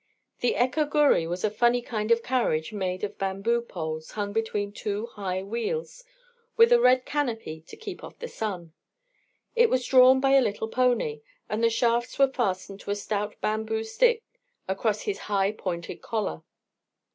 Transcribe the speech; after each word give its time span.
The 0.39 0.55
"ekka 0.57 0.89
ghurrie" 0.89 1.31
is 1.31 1.43
a 1.43 1.51
funny 1.51 1.83
kind 1.83 2.09
of 2.09 2.23
carriage 2.23 2.73
made 2.73 3.03
of 3.03 3.19
bamboo 3.19 3.61
poles 3.61 4.09
hung 4.13 4.33
between 4.33 4.71
two 4.71 5.05
high 5.05 5.43
wheels, 5.43 6.03
with 6.57 6.71
a 6.73 6.79
red 6.79 7.05
canopy 7.05 7.61
to 7.67 7.77
keep 7.77 8.03
off 8.03 8.17
the 8.17 8.27
sun. 8.27 8.73
It 9.55 9.69
was 9.69 9.85
drawn 9.85 10.19
by 10.19 10.31
a 10.31 10.41
little 10.41 10.69
pony, 10.69 11.21
and 11.47 11.63
the 11.63 11.69
shafts 11.69 12.17
were 12.17 12.33
fastened 12.33 12.79
to 12.79 12.89
a 12.89 12.95
stout 12.95 13.35
bamboo 13.41 13.83
stick 13.83 14.23
across 14.67 15.03
his 15.03 15.19
high 15.29 15.51
pointed 15.51 16.01
collar. 16.01 16.41